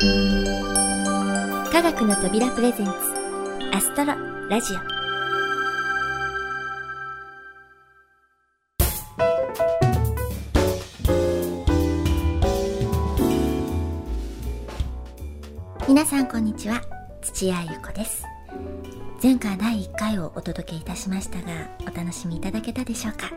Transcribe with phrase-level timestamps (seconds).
[0.00, 2.92] 科学の扉プレゼンツ
[3.72, 4.14] アストロ
[4.48, 4.76] ラジオ。
[15.88, 16.80] 皆さんこんにちは。
[17.20, 18.22] 土屋ゆ子です。
[19.20, 23.32] 前回第1回をお届けいたしましたがお楽しみいただけたでしょうか、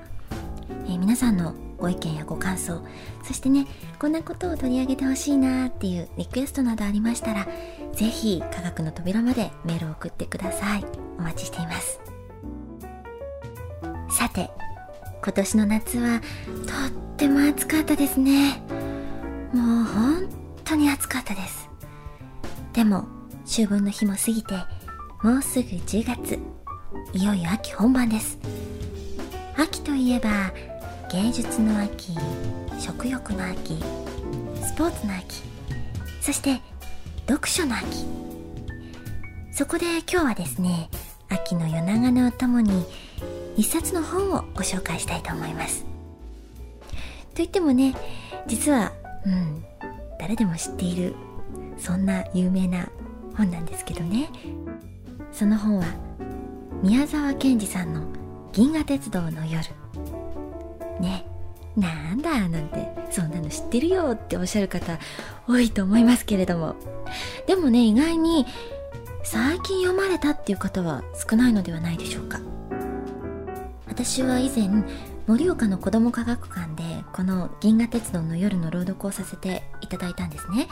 [0.91, 2.85] えー皆さんのご意見やご感想
[3.23, 3.65] そしてね
[3.97, 7.47] こんなことを取り上げてほしいなーっていうリクエストなどありましたら
[7.93, 10.85] ぜひ科学の扉までメールを送ってください。
[11.17, 11.99] お待ちしています。
[14.09, 14.49] さて
[15.23, 18.61] 今年の夏はとっても暑かったですね。
[19.53, 20.29] もう本
[20.63, 21.69] 当に暑かったです。
[22.73, 23.05] でも
[23.45, 24.55] 秋分の日も過ぎて
[25.23, 26.39] もうすぐ10月。
[27.13, 28.39] いよいよ秋本番です。
[29.57, 30.51] 秋といえば
[31.11, 32.13] 芸術の秋
[32.79, 33.77] 食欲の秋
[34.63, 35.41] スポーツの秋
[36.21, 36.61] そして
[37.27, 38.05] 読書の秋。
[39.51, 40.89] そこで今日はですね
[41.27, 42.85] 秋の夜長のお供に
[43.57, 45.85] 一冊の本をご紹介したいと思います。
[47.35, 47.93] といってもね
[48.47, 48.93] 実は
[49.25, 49.65] うん
[50.17, 51.13] 誰でも知っている
[51.77, 52.87] そんな有名な
[53.35, 54.29] 本なんですけどね。
[55.33, 55.85] その本は
[56.81, 58.03] 宮沢賢治さんの
[58.53, 59.59] 「銀河鉄道の夜」
[60.99, 61.25] ね
[61.77, 64.99] なんだなんてそんなの知ってるよっておっしゃる方
[65.47, 66.75] 多いと思いますけれども。
[67.47, 68.45] でもね意外に
[69.23, 72.39] 最近読まれたっていう方は少ないのではないでしょうか。
[73.87, 74.83] 私は以前
[75.27, 80.67] 盛岡の子ども科学館でこの「銀河鉄道の夜」の朗読をさせていただいたんですね。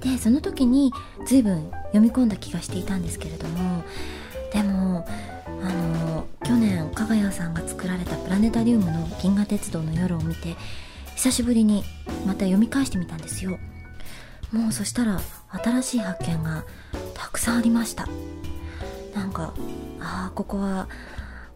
[0.00, 0.92] でその時に
[1.26, 3.82] 随分読み込んだ気がしていたんですけれども
[4.52, 5.06] でも
[5.62, 10.56] あの去年加賀谷さんが作られたプラネタリウムの「銀河鉄道の夜」を見て
[11.14, 11.84] 久しぶりに
[12.26, 13.58] また読み返してみたんですよ。
[14.52, 16.64] もうそしたら新しい発見が
[17.14, 18.06] たくさんありました。
[19.14, 19.54] なんか
[20.00, 20.88] ああここは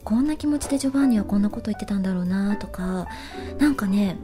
[0.03, 3.06] こんな気持ちでジョバンニはこんなこと言ってたんだろうなとか
[3.59, 4.17] なんかね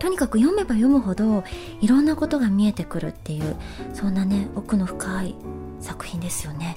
[0.00, 1.44] とにかく読めば読むほど
[1.80, 3.54] いろんなことが見えてくるっていう
[3.94, 5.34] そんなね奥の深い
[5.80, 6.76] 作品ですよね。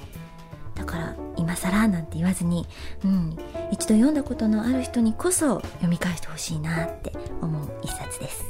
[0.75, 2.65] だから今更なんて言わずに、
[3.03, 3.37] うん、
[3.71, 8.45] 一度読んだことのある人にこそ読み返してほしいなって思う一冊です。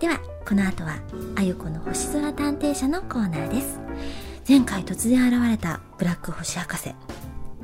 [0.00, 0.98] ではこの後は
[1.36, 3.80] あゆこの星空探偵社のコーナーです。
[4.48, 6.94] 前回突然現れたブラック星博士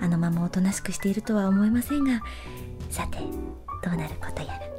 [0.00, 2.22] あのままおとなしくしているとは思えませんが
[2.91, 3.19] さて
[3.84, 4.72] どうなることやら。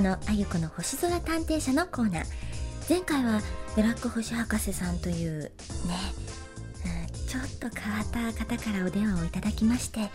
[0.00, 2.24] このあゆこの星空探偵社のコーナー。
[2.88, 3.42] 前回は
[3.76, 5.50] ブラック星博士さんというね、
[6.86, 10.00] うん、ちょっと変わった方からお電話をいただきまして。
[10.00, 10.08] あ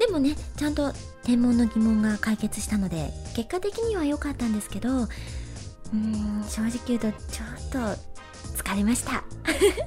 [0.00, 0.92] でもねちゃんと
[1.22, 7.78] 天文の疑問が解決したので結果的には良かったんですけどうーん正直言うとちょっと
[8.56, 9.22] 疲れました。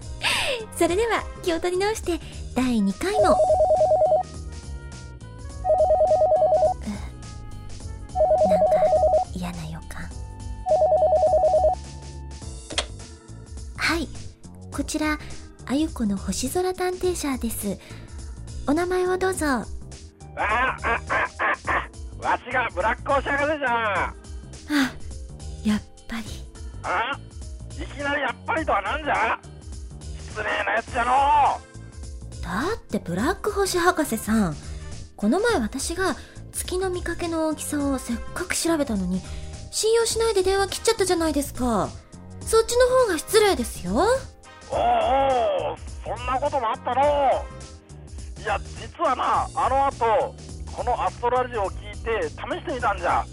[0.79, 2.21] それでは気を取り直して
[2.55, 3.35] 第2回の
[14.93, 15.17] ちら
[15.65, 17.79] あゆこの星空探偵社です。
[18.67, 19.47] お名前をどうぞ。
[19.47, 19.65] ああ
[20.37, 20.99] ああ
[22.21, 23.71] あわしがブラック星博士じゃん。
[23.71, 24.13] あ
[25.65, 26.23] やっぱり。
[26.83, 27.19] あ
[27.71, 29.39] いきなりやっぱりとはなんじゃ。
[30.29, 31.11] 失礼なやつじゃの。
[32.43, 34.55] だってブラック星博士さん
[35.15, 36.15] この前私が
[36.51, 39.21] 月の見かけの大きさをせっかく調べたのに
[39.71, 41.89] 信用しないで電話切っちゃったじゃないですか。
[42.41, 44.05] そっちの方が失礼ですよ
[44.73, 44.79] おう
[45.71, 47.01] おうそんなこともあったの？
[48.41, 50.35] いや実はなあの後
[50.75, 53.23] このアストラジオを聞いて試してみたんじゃ。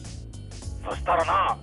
[0.89, 1.59] そしたらな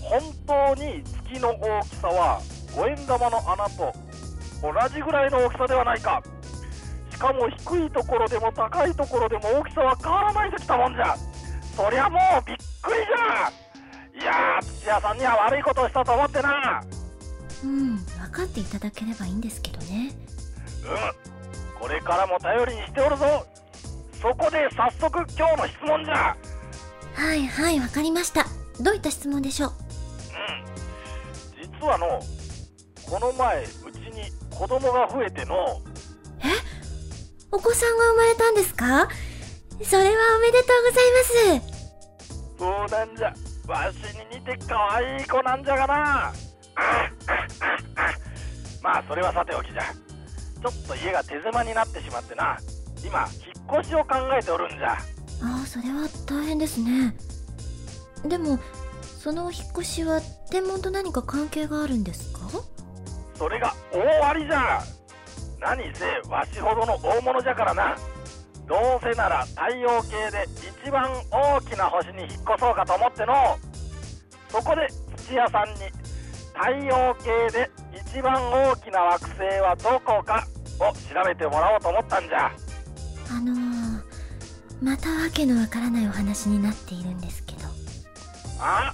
[0.00, 2.40] 本当に月の大きさは
[2.76, 3.92] 五円玉の穴と
[4.62, 6.22] 同じぐらいの大きさではないか。
[7.10, 11.16] しかも低いところでも高いところでも大きさは変わらないときたもんじゃ。
[11.76, 14.22] そりゃもうびっくりじゃ。
[14.22, 16.82] いや土屋さんには悪いことをしたと思ってな。
[17.64, 17.96] うん。
[17.96, 20.14] 分かっていただければいいんですけどね。
[20.84, 20.86] う
[21.76, 21.80] ん。
[21.80, 23.46] これからも頼りにしておるぞ。
[24.20, 26.36] そこで早速今日の質問じゃ。
[27.14, 28.46] はいはいわかりました。
[28.80, 29.70] どういった質問でしょう？
[29.70, 29.72] う
[31.66, 31.72] ん。
[31.80, 32.20] 実はの
[33.08, 35.80] この前うちに子供が増えての。
[36.40, 36.48] え？
[37.52, 39.08] お子さんが生まれたんですか？
[39.82, 41.12] それはおめでとうござい
[41.58, 41.74] ます。
[42.58, 43.34] そうなんじゃ。
[43.66, 46.32] わしに似てかわいい子なんじゃがな
[48.82, 49.82] まあそれはさておきじゃ。
[49.82, 52.56] ちょっと家が手狭になってしまってな。
[53.04, 54.92] 今引っ越しを考えておるんじゃ。
[54.92, 54.98] あ
[55.62, 57.14] あそれは大変ですね。
[58.24, 58.58] でも
[59.18, 62.40] そのお引っ越しは天文と何か関係があるんですか？
[63.36, 64.80] それが大ありじゃ。
[65.60, 67.96] 何せわしほどの大物じゃからな。
[68.66, 70.46] どうせなら太陽系で
[70.84, 73.58] 一番大きな星に引っ越そうかと思っての。
[74.50, 75.80] そこで土屋さんに
[76.54, 78.34] 太陽系で一番
[78.70, 80.46] 大きな惑星はどこか
[80.78, 82.52] を調べてもらおうと思ったんじゃ。
[83.30, 84.00] あのー、
[84.80, 87.60] またわけのわからないお話になっているんですけど。
[88.60, 88.92] あ？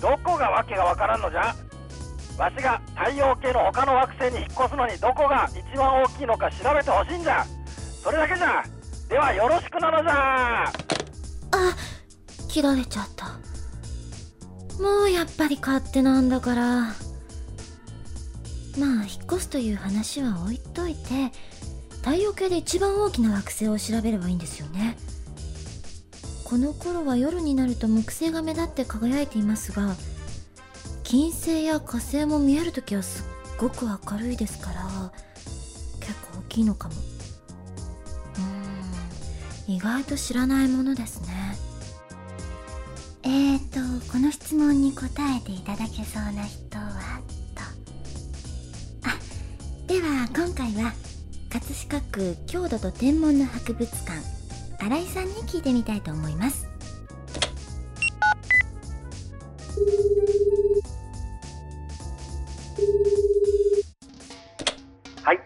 [0.00, 1.54] どこがわけがわからんのじゃ？
[2.38, 7.44] わしが太陽系の他の惑星に引っ越すのにどこが一番大きいのか調べてほしいんじゃ。
[8.02, 8.64] それだけじゃ。
[9.08, 10.64] ではよろしくなのじゃ。
[10.64, 10.72] あ
[12.48, 13.38] 切られちゃった
[14.80, 16.94] もうやっぱり勝手なんだから。
[18.78, 21.30] まあ引っ越すという話は置いといて
[22.02, 24.96] 太陽系で一番大きな惑星を調べればいいんですよね。
[26.44, 29.96] この頃は夜になると木星が目立って輝いていますが
[31.02, 35.12] 金星や火星も見える時はすっごく明るいですから
[36.00, 36.94] 結構大きいのかも。
[39.68, 41.33] うん意外と知らないものですね。
[43.26, 47.20] えーとこの質問に答えていただけそうな人は
[47.54, 47.62] と。
[49.08, 49.16] あ
[49.86, 50.92] では今回は
[51.50, 54.20] 葛飾区郷土と天文の博物館
[54.78, 56.66] 新井さんに聞いてみたいと思います。
[65.22, 65.40] はい。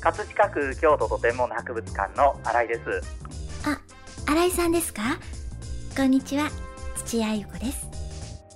[0.00, 2.80] 葛飾区京都と天文博物館の新井です。
[3.68, 3.80] あ
[4.26, 5.18] 新井さんですか？
[5.96, 6.48] こんにちは
[7.04, 7.86] 土屋ゆ子です。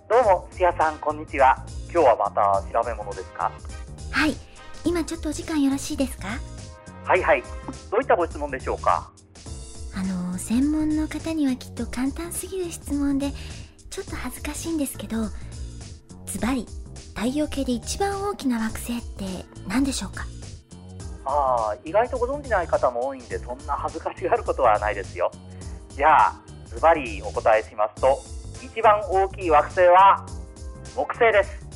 [0.09, 1.55] どうも土屋さんこんにちは。
[1.93, 3.53] 今日はまた調べ物ですか？
[4.11, 4.35] はい。
[4.87, 6.29] 今ちょっとお時間よろしいですか？
[7.05, 7.43] はいはい。
[7.91, 9.11] どういったご質問でしょうか？
[9.95, 13.33] あの専門の方にはきっと簡単すぎる質問で
[13.91, 15.27] ちょっと恥ずかしいんですけど
[16.25, 16.67] ズバリ
[17.15, 19.25] 太陽系で一番大きな惑星って
[19.69, 20.27] 何でしょうか？
[21.27, 25.31] ああ意外とご存じない方も多いんでそんな恥ずかしがることはないですよ。
[25.91, 28.23] じゃあズバリお答えしますと
[28.63, 30.27] 一番大きい惑星は
[30.97, 31.67] 木星です。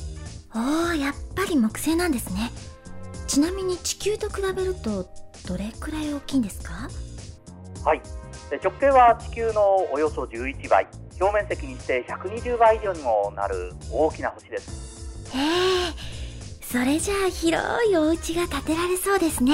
[0.55, 2.51] おおやっぱり木星なんですね。
[3.27, 5.09] ちなみに地球と比べると
[5.47, 6.89] どれくらい大きいんですか？
[7.83, 8.01] はい。
[8.49, 10.87] で直径は地球のおよそ11倍。
[11.19, 15.29] 表面積にして120倍以上にもなる大きな星です。
[15.35, 15.93] へえ
[16.61, 19.53] それじゃあ広いお家が建てられそうですね。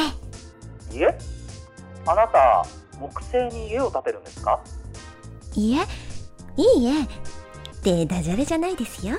[0.91, 1.17] いえ。
[2.05, 2.65] あなた
[2.97, 4.59] 木星に家を建てるんですか？
[5.55, 5.85] いえ
[6.59, 7.03] いいえ。
[7.03, 7.07] っ
[7.81, 9.15] てダジャレじゃないですよ。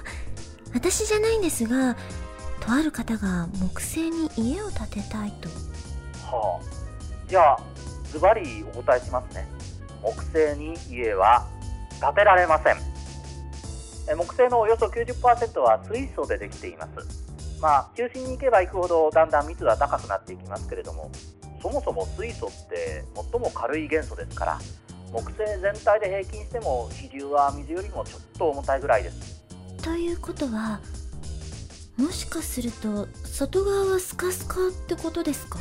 [0.74, 1.96] 私じゃないんですが
[2.60, 5.48] とある方が木星に家を建てたいと。
[6.26, 6.64] はあ。
[7.28, 7.58] じゃあ
[8.12, 9.48] ズバリお答えしますね。
[10.02, 11.46] 木星に家は
[12.00, 12.76] 建てられません。
[14.16, 17.30] 木星のおよそ90%は水素でできています。
[17.60, 21.10] まあ、中心に行けば行くほどだんだん密度は高くなっていきますけれども
[21.60, 24.58] そもそも水素って最も軽い元素ですから
[25.12, 29.42] 木星全体で平均しても比重は水よりもちょっと重たいぐらいです。
[29.82, 30.80] ということは
[31.96, 35.58] もしかすると外側はスカスカってことですか？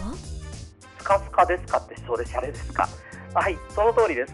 [1.00, 2.88] スカスカですかってそれシャレですか。
[3.34, 4.34] はいその通りです。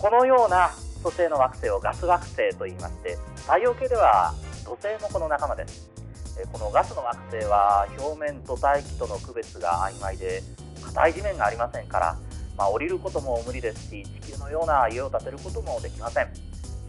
[0.00, 0.70] このような
[1.02, 5.88] 土星の惑星をガス惑星と言いまして太陽系では土星のこの仲間です。
[6.52, 10.42] このガスの惑星は表面と大気との区別が曖昧で
[10.84, 12.18] 硬い地面がありませんから、
[12.56, 16.28] まあ、降りることも無理ですし地球のような家を建てることもできません。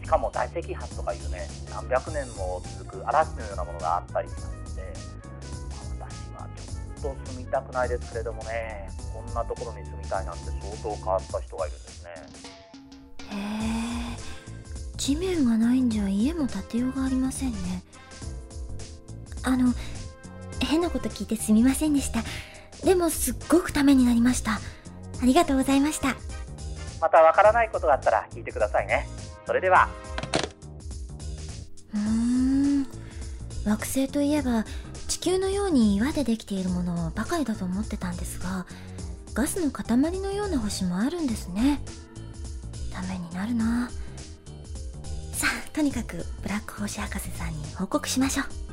[0.02, 4.82] しかも大赤飯とかいうね何百年も続く嵐のようなものがあったりしますので、
[6.00, 6.48] まあ、私は
[7.02, 12.10] ちょっと住みたくないですけれどもねこんなところに住みたいなんて相当変わった人がいるんですね。
[13.30, 17.82] へえ地面がないんじゃ家も建てようがありませんね。
[19.42, 19.74] あの
[20.60, 22.22] 変なこと聞いてすみませんでした。
[22.84, 24.60] でもすっごくためになりました。
[25.20, 26.16] ありがとうございました。
[27.00, 29.08] またわからないことがあったら聞いてくださいね。
[29.46, 29.88] それでは。
[31.94, 32.86] うーん。
[33.64, 34.64] 惑星といえば
[35.08, 38.66] 地球のように岩でできているものばかりだと思ってたんですが
[39.34, 39.84] ガスの塊
[40.20, 41.80] のような星もあるんですね。
[42.92, 43.90] ためになるな。
[45.32, 48.67] さあとにかくブラック星博士さんに報告しましょう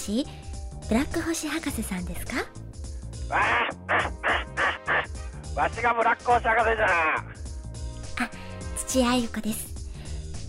[0.00, 0.26] もしもし
[0.88, 2.32] ブラック星博士さんですか？
[3.28, 6.86] ああわしがブラック星博士じゃ。
[7.18, 8.30] あ
[8.78, 9.68] 土屋あゆ子です。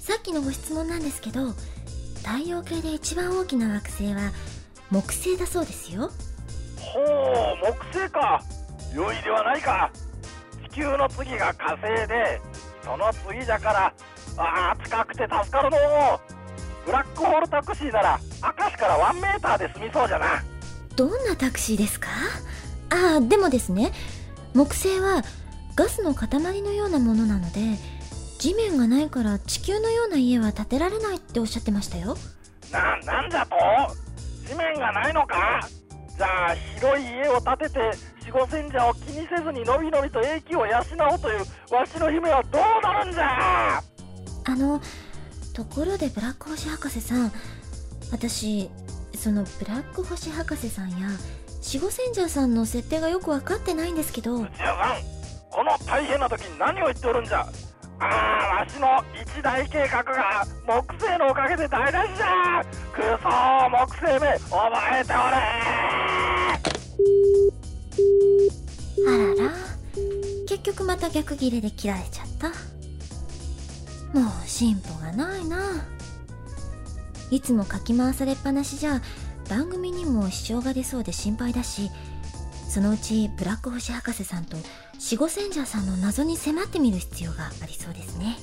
[0.06, 1.52] さっきのご質問なんですけど
[2.24, 4.32] 太陽系で一番大きな惑星は
[4.90, 6.12] 木星だそうですよ。
[6.80, 8.42] ほう木星か。
[8.96, 9.92] 良いではないか。
[10.72, 12.40] 地球の次が火星で
[12.84, 13.94] その次じゃから
[14.38, 15.78] ああ近くて助かるの
[16.86, 18.20] ブラックホールタクシーなら
[18.82, 20.44] から1メーターで済みそうじゃな。
[20.96, 22.10] どんなタクシーですか？
[22.90, 23.94] ああでもですね
[24.54, 25.22] 木星は
[25.76, 26.28] ガスの塊
[26.62, 27.60] のようなものなので
[28.40, 32.18] 地面がないから地球のような家は建てられないっておっしゃってましたよ。
[32.72, 33.56] ななんじゃと？
[34.50, 35.68] 地面がないのか？
[36.18, 37.80] じゃあ広い家を建てて
[38.26, 40.78] 四五千者を気にせずにのびのびと英気を養
[41.12, 41.40] おうという
[41.74, 43.78] わしの姫はどうなるんじゃ？
[43.78, 44.82] あの
[45.54, 47.32] ところでブラック星博士さん
[48.12, 48.70] 私
[49.16, 51.08] そのブラック星博士さんや
[51.62, 54.38] 四五千者さんの設定がよく分かってないんですけど。
[54.40, 55.02] 土屋さん
[55.52, 57.46] この大変な時に何を言っておるんじゃ？
[58.00, 58.06] あ
[58.54, 62.64] あわしの一大計画が木星のおかげで台無しじゃ！
[62.94, 63.30] くそ
[63.70, 64.56] 木星め覚
[64.98, 65.22] えておれ！
[69.08, 69.12] あ
[69.44, 69.52] らら。
[70.48, 72.48] 結局また逆ギレで切られちゃった。
[74.18, 75.86] もう進歩がないな
[77.32, 79.02] いつもかき回されっぱなしじゃ
[79.50, 81.90] 番組にも支障が出そうで心配だし
[82.70, 84.58] そのうちブラック星博士さんと
[85.00, 88.38] シゴセンジャーさんの謎に迫ってみる必要がありそうですね。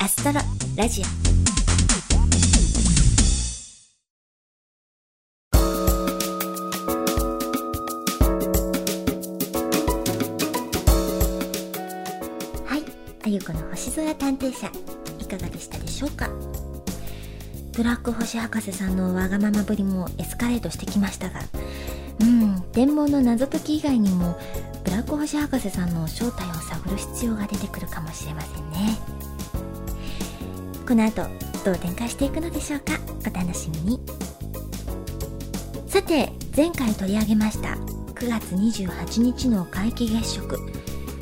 [0.00, 0.40] アストロ
[0.76, 1.27] ラジオ。
[13.28, 14.72] あゆこの星空探偵社
[15.20, 16.30] いかがでしたでしょうか？
[17.76, 21.40] ブラック星博士さんのわがままぶりもエスカレートしてきましたが
[22.22, 24.40] うん天文の謎解き以外にも
[24.82, 28.96] ブラック星博士さんの正体を探る必要が出てくるかもしれませんね。
[30.88, 31.26] この後
[31.66, 32.94] どう展開していくのでしょうか？
[33.30, 34.00] お楽しみに。
[35.86, 37.76] さて前回取り上げました
[38.14, 40.58] 9月28日の皆既月食。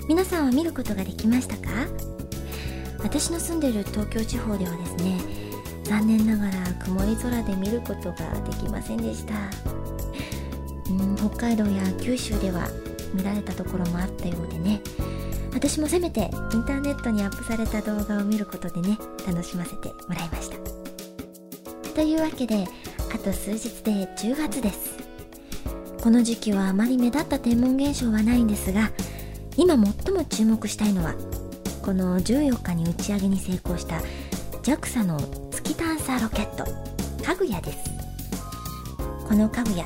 [0.09, 1.71] 皆さんは見ることができましたか？
[3.03, 5.19] 私の住んでいる東京地方ではですね
[5.85, 6.53] 残念ながら
[6.85, 9.35] 曇り空で見ることができませんでした。
[10.91, 12.69] うん北海道や九州では
[13.15, 14.81] 見られたところもあったようでね。
[15.53, 20.57] 私もせめてインターネットにアップされた動画を見ることでね楽しませてもらいました。
[21.95, 22.67] というわけで
[23.13, 24.97] あと数日で10月です。
[26.03, 28.93] この時期はあまり目立った天文現象はないんですが
[29.57, 31.15] 今最も注目したいのは
[31.83, 34.01] この14日に打ち上げに成功した
[34.63, 35.19] JAXA の
[35.51, 36.65] 月探査ロケット
[37.25, 37.79] かぐやです。
[39.27, 39.85] このかぐや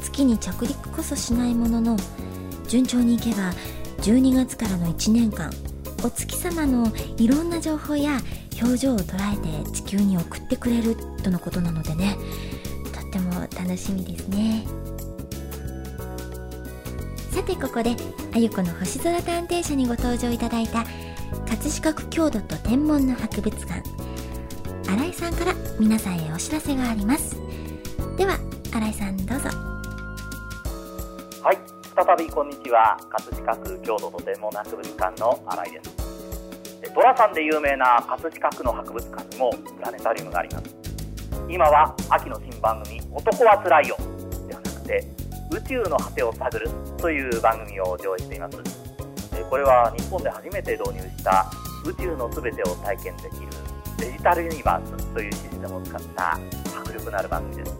[0.00, 1.96] 月に着陸こそしないものの
[2.68, 3.52] 順調にいけば
[3.98, 5.50] 12月からの1年間
[6.04, 8.18] お月様のいろんな情報や
[8.60, 12.16] 表情を捉えて地球に送ってくれるとのことなのでね。
[12.92, 14.64] とっても楽しみですね。
[17.32, 17.96] さてここで
[18.34, 20.84] あゆこの星空探偵社にご登場いただいた
[21.48, 23.82] 葛飾区郷土と天文の博物館
[24.86, 27.40] 新井さんから皆さんへお知らせがあります
[28.18, 28.36] では
[28.70, 29.48] 新井さんどうぞ
[31.42, 31.58] はい、
[31.96, 32.96] 再びこんにちは。
[33.10, 35.90] 葛飾区郷土と天文の博物館の新井です。
[36.84, 40.76] え寅さんで有名な葛飾区の博物館にもプラネタリウムがあります。
[41.48, 43.96] 今は秋の新番組「男はつらいよ」
[44.46, 45.04] ではなくて
[45.52, 48.58] 「宇宙の果てを探る」という番組を上映しています。
[49.34, 51.50] えこれは日本で初めて導入した
[51.84, 53.48] 宇宙のすべてを体験できる
[53.98, 56.38] デジタルユニバースというシステムを使った
[56.80, 57.74] 迫力のある番組です。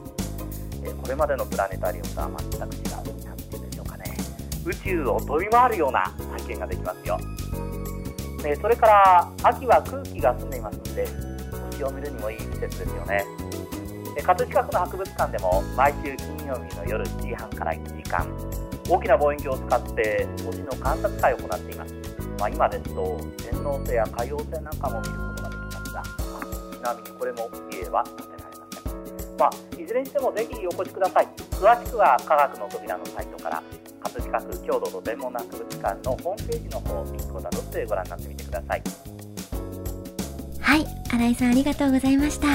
[0.85, 2.71] えこれまでのプラネタリウムとは全く違う、なん
[3.37, 4.17] て言うんでしょうかね。
[4.65, 6.05] 宇宙を飛び回るような
[6.37, 7.19] 体験ができますよ。
[8.61, 11.07] それから、秋は空気が澄んでいますので、
[11.71, 13.25] 星を見るにもいい季節ですよね。
[14.15, 18.27] で葛飾区の博物館でも、毎週金曜日の夜7時半から1時間、
[18.89, 21.95] 大きな望遠鏡を使って星の観察会を行っています。
[22.39, 29.37] まあ、今ですと、天王星や海王星なんかも見ることができますが、ちなみにこれも家は建てられません。
[29.39, 29.51] まあ、
[29.81, 31.29] いずれにしてもぜひお越しください。
[31.53, 33.63] 詳しくは科学の扉のサイトから、
[34.01, 38.83] 葛飾区郷土と天文博物館のホームページの方、リンクをたどってご覧になってみてください。
[40.61, 42.47] はい新井さんありがとうございました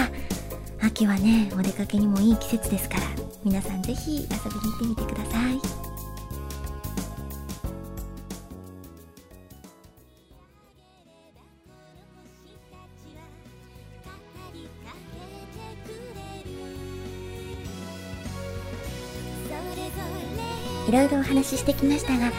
[0.81, 3.03] 秋はねお出かけにもいい季節ですから
[3.43, 5.57] 皆さんぜひ遊びに行ってみてください。
[20.87, 22.31] いろいろお話ししてきましたが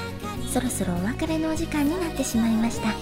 [0.50, 2.94] そろそろお別れのお時間になってしまいました。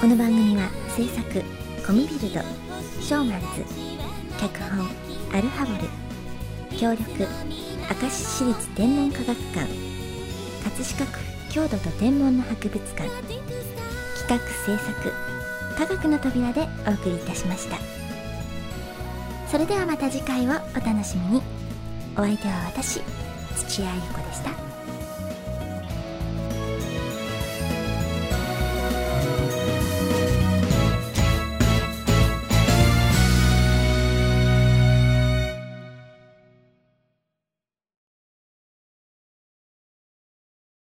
[0.00, 1.42] この番組は制作
[1.86, 2.40] コミビルド
[3.00, 4.11] ショーマンズ
[4.42, 4.88] 脚本
[5.38, 5.88] アルハボル。
[6.76, 9.68] 協力明石市立天文科学館。
[10.64, 11.20] 葛飾区
[11.54, 13.08] 郷土と天文の博物館。
[13.08, 15.12] 企画制作
[15.78, 17.76] 科学の扉でお送りいたしました。
[19.48, 21.42] それではまた次回をお楽しみに。
[22.16, 23.00] お相手は私
[23.54, 24.71] 土屋ゆ子でした。